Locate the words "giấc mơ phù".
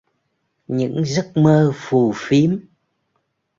1.05-2.13